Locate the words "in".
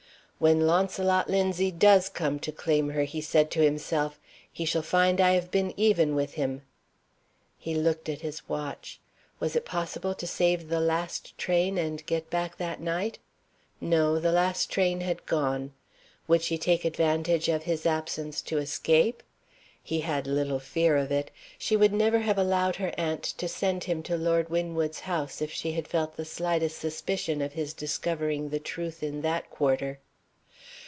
29.03-29.21